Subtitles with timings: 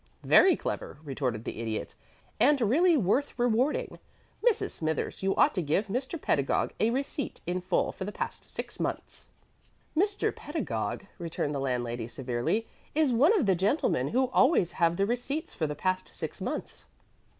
[0.23, 1.93] "Very clever," retorted the Idiot,
[2.39, 3.99] "and really worth rewarding.
[4.43, 4.71] Mrs.
[4.71, 6.19] Smithers, you ought to give Mr.
[6.19, 9.27] Pedagog a receipt in full for the past six months."
[9.95, 10.35] "Mr.
[10.35, 15.53] Pedagog," returned the landlady, severely, "is one of the gentlemen who always have their receipts
[15.53, 16.87] for the past six months."